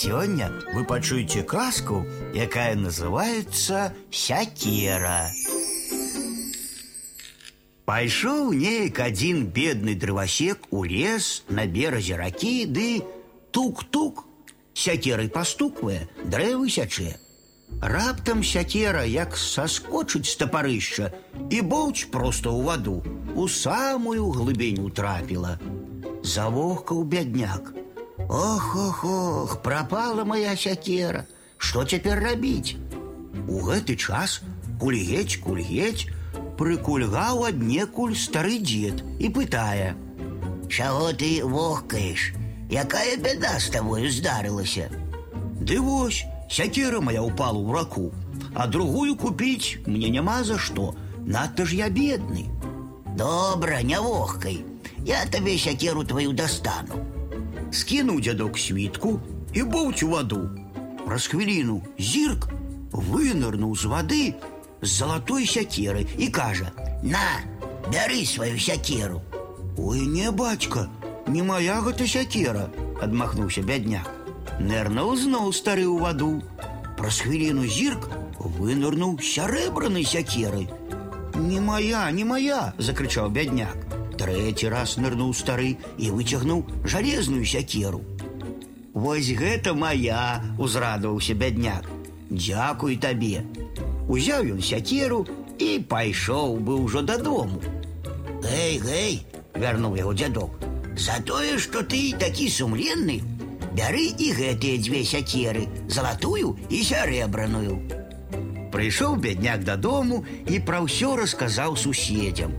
Сегодня 0.00 0.52
вы 0.74 0.84
пачуеце 0.84 1.42
казку, 1.42 2.06
якая 2.32 2.76
называется 2.76 3.92
сякера. 4.12 5.32
Пайшоў 7.84 8.52
неяк 8.52 9.00
один 9.00 9.46
бедный 9.46 9.96
дровосек 9.96 10.68
у 10.70 10.84
лес 10.84 11.42
на 11.48 11.66
березе 11.66 12.14
ракі 12.14 12.66
ды 12.66 13.02
тук-тук 13.50 14.22
сякерай 14.72 15.26
пастуквае 15.28 16.06
дрэвы 16.22 16.70
сячэ. 16.70 17.18
Раптам 17.82 18.44
сякера 18.44 19.02
як 19.02 19.34
соскочыць 19.34 20.30
з 20.30 20.36
тапарышча 20.44 21.10
і 21.50 21.58
боўч 21.74 22.06
просто 22.14 22.54
ў 22.54 22.62
ваду 22.70 23.02
у 23.34 23.48
самую 23.48 24.30
глыбіню 24.30 24.94
трапіла. 24.94 25.58
Завохкаў 26.22 27.02
бядняк. 27.02 27.74
Ох, 28.29 28.75
ох, 28.75 29.03
ох, 29.03 29.61
пропала 29.61 30.23
моя 30.23 30.55
сякера. 30.55 31.25
Что 31.57 31.85
теперь 31.85 32.19
рабіць? 32.19 32.75
У 33.47 33.59
гэты 33.63 33.95
час 33.95 34.41
кульгець, 34.79 35.39
кульгець, 35.43 36.07
прыкульгаў 36.57 37.45
аднекуль 37.49 38.15
стары 38.15 38.59
дзед 38.59 39.03
і 39.19 39.29
пытае: « 39.29 40.73
Чаго 40.73 41.13
ты 41.13 41.43
вохкаеш? 41.43 42.33
Якая 42.69 43.17
беда 43.17 43.59
з 43.59 43.69
табою 43.69 44.09
здарылася? 44.09 44.89
Ды 45.61 45.79
вось, 45.79 46.25
сякера 46.49 46.99
моя 46.99 47.21
упала 47.21 47.59
ў 47.59 47.71
раку, 47.71 48.11
а 48.53 48.67
другую 48.67 49.15
купіць 49.15 49.79
мне 49.85 50.09
няма 50.09 50.43
за 50.43 50.57
што. 50.57 50.95
Надта 51.25 51.65
ж 51.65 51.75
я 51.75 51.89
бедны. 51.89 52.49
Добра, 53.15 53.81
не 53.81 53.99
вохкай. 53.99 54.65
Я 55.05 55.25
табе 55.25 55.57
сякеру 55.57 56.03
твою 56.03 56.33
достану. 56.33 57.05
Скинуў 57.71 58.21
дзядок 58.21 58.57
світку 58.57 59.19
і 59.53 59.63
боўць 59.63 60.03
у 60.03 60.09
ваду. 60.13 60.49
Праз 61.05 61.27
хвіліну 61.27 61.81
зірк 61.97 62.49
вынырнуў 62.93 63.75
з 63.75 63.85
вады 63.89 64.25
з 64.81 64.89
залатой 64.89 65.45
сякеры 65.45 66.07
і 66.17 66.27
кажа: « 66.27 67.03
На, 67.03 67.43
бяры 67.91 68.25
сваю 68.25 68.59
сякеру. 68.59 69.21
Ой, 69.77 70.05
не 70.05 70.31
бацька, 70.31 70.89
не 71.27 71.41
моя 71.41 71.81
гэта 71.81 72.07
сякера, 72.07 72.69
адмахнуўся 73.01 73.61
бядняк. 73.61 74.09
Нырнуў 74.59 75.15
зноў 75.17 75.53
стары 75.53 75.87
ў 75.87 75.97
ваду. 75.97 76.43
Праз 76.99 77.23
хвіліну 77.25 77.65
зірк 77.65 78.09
вынырнуў 78.37 79.17
сярэбранай 79.19 80.05
сякеры. 80.05 80.69
Не 81.35 81.59
моя, 81.59 82.05
не 82.11 82.23
моя, 82.23 82.73
закрычаў 82.77 83.29
бядняк. 83.29 83.86
Трэці 84.17 84.69
раз 84.69 84.95
нырнуў 85.01 85.33
стары 85.35 85.75
і 85.97 86.11
выцягнуў 86.13 86.63
жалезную 86.85 87.45
сякеру. 87.45 88.01
Вось 88.93 89.29
гэта 89.33 89.73
моя, 89.73 90.41
узрадаваўся 90.57 91.33
бядняк. 91.33 91.89
Дзякуй 92.29 92.97
табе. 92.97 93.43
Узяў 94.07 94.53
ён 94.55 94.61
сякеру 94.61 95.25
і 95.57 95.79
пайшоў 95.89 96.59
бы 96.59 96.77
ўжо 96.83 97.01
дадому. 97.01 97.61
Гэй, 98.43 98.77
гэй, 98.79 99.13
вярнуў 99.57 99.97
яго 99.97 100.13
дзядок. 100.13 100.61
За 100.95 101.17
тое, 101.25 101.57
што 101.57 101.81
ты 101.81 102.13
такі 102.21 102.49
сумленны, 102.53 103.23
бяры 103.73 104.05
і 104.13 104.29
гэтыя 104.37 104.77
дзве 104.77 105.01
сякеры, 105.03 105.65
залатую 105.89 106.53
і 106.69 106.83
сярэбраную. 106.85 107.79
Прыйшоў 108.69 109.17
бядняк 109.25 109.65
дадому 109.65 110.21
і 110.45 110.61
пра 110.61 110.85
ўсё 110.85 111.17
расказаў 111.17 111.77
суседзям 111.77 112.53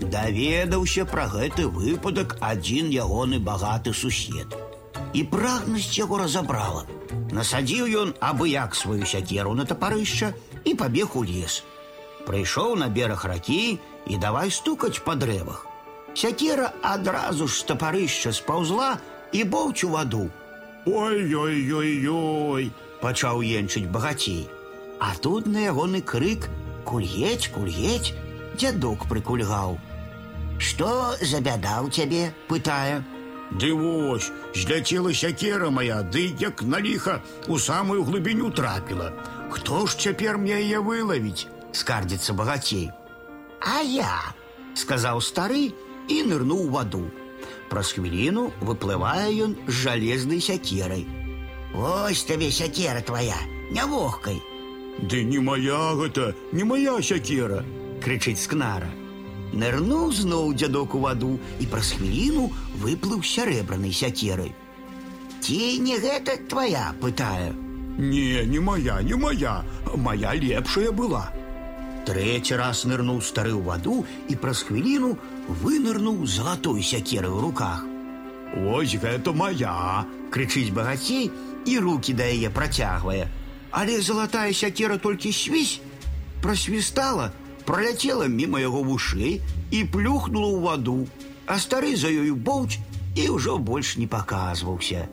даведаўся 0.00 1.04
пра 1.04 1.26
гэты 1.32 1.66
выпадак 1.68 2.36
адзін 2.40 2.90
ягоны 2.94 3.38
багаты 3.38 3.92
сусед. 3.92 4.56
І 5.12 5.24
прагнасць 5.24 5.96
яго 5.98 6.18
разабрала. 6.22 6.84
Насадзіў 7.32 7.86
ён 8.02 8.14
абы 8.20 8.48
як 8.50 8.74
сваю 8.74 9.06
сякеру 9.06 9.54
на 9.54 9.64
тапарышча 9.64 10.32
і 10.64 10.74
пабег 10.74 11.16
у 11.16 11.24
лес. 11.24 11.62
Прыйшоў 12.26 12.76
на 12.80 12.88
бераг 12.88 13.24
ракі 13.24 13.78
і 14.06 14.18
давай 14.18 14.50
стукаць 14.50 15.02
па 15.04 15.14
дрэвах. 15.14 15.66
Сякера 16.14 16.72
адразу 16.82 17.46
ж 17.46 17.60
з 17.60 17.68
тапарышча 17.70 18.32
спаўзла 18.32 18.96
і 19.32 19.44
боўць 19.44 19.84
у 19.84 19.92
ваду. 19.94 20.30
Ой-ой-ой-ой, 20.86 22.70
пачаў 23.02 23.42
енчыць 23.42 23.90
багацей. 23.90 24.46
А 24.98 25.12
тут 25.20 25.46
на 25.46 25.66
ягоны 25.66 26.00
крык 26.00 26.48
кульгець, 26.88 27.50
кульгець, 27.52 28.14
дзядок 28.56 29.04
прыкульгаў. 29.10 29.76
Что 30.60 31.16
за 31.20 31.40
бяда 31.40 31.82
ў 31.84 31.90
цябе 31.92 32.32
пытае 32.48 33.04
Ды 33.52 33.72
вось 33.72 34.32
зляцела 34.54 35.12
сякера 35.14 35.70
моя 35.70 36.02
ды 36.02 36.34
як 36.40 36.62
на 36.62 36.80
ліха 36.80 37.22
у 37.46 37.58
самую 37.58 38.02
глыбіню 38.04 38.50
трапіла 38.50 39.12
Хто 39.50 39.86
ж 39.86 39.98
цяпер 39.98 40.38
мне 40.38 40.58
яе 40.58 40.80
вылавіць 40.80 41.46
скардзіцца 41.72 42.34
багацей 42.34 42.90
А 43.60 43.80
я 43.84 44.34
сказаў 44.74 45.22
стары 45.22 45.70
і 46.08 46.18
нырнуў 46.26 46.66
ваду 46.74 47.06
Праз 47.70 47.94
хвіліну 47.94 48.50
выплывае 48.60 49.30
ён 49.46 49.56
з 49.68 49.78
жалезнай 49.86 50.42
сякерай 50.42 51.06
Вось 51.72 52.26
табе 52.26 52.50
сякера 52.50 53.00
твоя 53.00 53.38
не 53.70 53.86
вохкай 53.86 54.42
Ды 54.98 55.22
не 55.24 55.38
моя 55.38 55.94
гэта 55.94 56.32
не 56.52 56.64
моя 56.64 56.98
сякера 57.02 57.62
крычыць 58.02 58.40
скнара 58.42 58.90
Нырнуў 59.56 60.12
зноў 60.12 60.52
дзядок 60.58 60.94
у 60.94 61.00
ваду 61.06 61.38
і 61.60 61.66
праз 61.72 61.94
хвіліну 61.96 62.50
выплыў 62.82 63.22
сярэбранай 63.24 63.94
сякерай. 63.94 64.52
Ці 65.40 65.60
не 65.80 65.96
гэта 66.02 66.36
твоя 66.50 66.92
пытае. 67.00 67.54
Не, 67.98 68.44
не 68.44 68.60
моя, 68.60 69.00
не 69.02 69.14
моя, 69.14 69.64
моя 69.94 70.34
лепшая 70.34 70.92
была. 70.92 71.30
Трэці 72.06 72.58
раз 72.60 72.84
нырнуў 72.86 73.22
стары 73.24 73.54
ў 73.56 73.62
ваду 73.66 74.04
і 74.28 74.36
праз 74.42 74.62
хвіліну 74.68 75.16
вынырнуў 75.62 76.26
залатой 76.26 76.82
сякеры 76.82 77.30
ў 77.32 77.40
руках. 77.40 77.82
Ось 78.54 78.94
гэта 79.00 79.32
моя, 79.32 80.04
крычыць 80.30 80.70
багацей 80.70 81.30
і 81.66 81.78
руки 81.82 82.12
да 82.12 82.28
яе 82.28 82.50
працягвае. 82.50 83.26
Але 83.70 84.00
залатая 84.00 84.52
сякера 84.52 84.98
толькі 84.98 85.32
свісь, 85.32 85.80
просвістала, 86.42 87.32
проляцела 87.66 88.28
мимо 88.28 88.58
яго 88.62 88.82
вушэй 88.82 89.40
і 89.70 89.78
плюхнула 89.90 90.48
ў 90.54 90.58
ваду, 90.62 90.98
а 91.46 91.58
стары 91.58 91.96
за 91.96 92.10
ёю 92.10 92.36
боўч 92.36 92.78
і 93.16 93.28
ўжо 93.36 93.58
больш 93.58 93.96
не 93.96 94.06
паказваўся. 94.06 95.08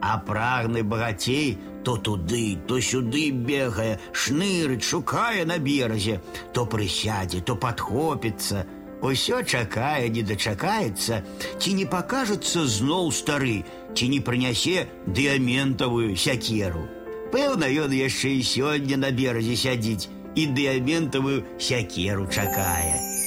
А 0.00 0.18
прагны 0.18 0.82
багацей 0.82 1.56
то 1.84 1.96
туды, 1.96 2.58
то 2.66 2.80
сюды 2.80 3.30
бегае, 3.30 4.00
шнырыць, 4.12 4.82
шукае 4.82 5.44
на 5.44 5.58
беразе, 5.58 6.20
то 6.52 6.64
прысядзе, 6.66 7.40
то 7.44 7.56
падхопіцца. 7.56 8.64
Усё 9.04 9.42
чакае, 9.44 10.08
не 10.08 10.22
дачакаецца, 10.24 11.20
ці 11.60 11.74
не 11.76 11.84
пакажацца 11.84 12.64
зноў 12.64 13.12
стары, 13.12 13.64
ці 13.92 14.08
не 14.08 14.20
прынясе 14.24 14.88
дыаментавую 15.06 16.16
сякеру. 16.16 16.88
Пэўна, 17.34 17.68
ён 17.68 17.92
яшчэ 17.92 18.32
і 18.40 18.42
сёння 18.48 18.96
на 18.96 19.10
беразе 19.12 19.56
сядзіць, 19.60 20.08
і 20.39 20.47
дыаментавую 20.55 21.39
сякеру 21.69 22.27
чакае. 22.31 23.18